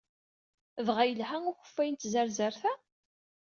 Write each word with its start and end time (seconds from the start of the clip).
Dɣa 0.85 1.03
yelha 1.05 1.37
ukeffay 1.49 1.89
n 1.89 1.95
tzerzert-a? 1.95 2.73